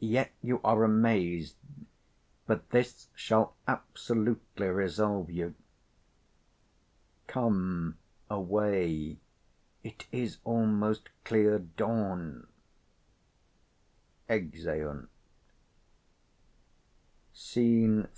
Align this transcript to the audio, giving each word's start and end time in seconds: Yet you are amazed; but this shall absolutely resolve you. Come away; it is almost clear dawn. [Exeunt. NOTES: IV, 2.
Yet 0.00 0.30
you 0.42 0.60
are 0.62 0.84
amazed; 0.84 1.56
but 2.46 2.68
this 2.68 3.08
shall 3.14 3.54
absolutely 3.66 4.66
resolve 4.66 5.30
you. 5.30 5.54
Come 7.26 7.96
away; 8.28 9.20
it 9.82 10.06
is 10.12 10.36
almost 10.44 11.08
clear 11.24 11.60
dawn. 11.60 12.46
[Exeunt. 14.28 15.08
NOTES: 17.32 17.56
IV, 17.56 18.02
2. 18.04 18.08